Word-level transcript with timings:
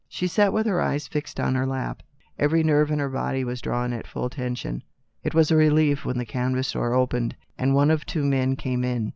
She 0.09 0.25
sat 0.25 0.51
with 0.51 0.65
her 0.65 0.81
eyes 0.81 1.07
fixed 1.07 1.39
on 1.39 1.53
her 1.53 1.67
lap. 1.67 2.01
Every 2.39 2.63
nerve 2.63 2.89
in 2.89 2.97
her 2.97 3.07
body 3.07 3.43
was 3.43 3.61
drawn 3.61 3.93
at 3.93 4.07
full 4.07 4.27
tension. 4.31 4.81
It 5.23 5.35
was 5.35 5.51
a 5.51 5.55
relief 5.55 6.05
when 6.05 6.17
the 6.17 6.25
canvas 6.25 6.71
door 6.71 6.95
opened, 6.95 7.35
and 7.55 7.75
one 7.75 7.91
or 7.91 7.99
two 7.99 8.23
men 8.25 8.55
came 8.55 8.83
in. 8.83 9.09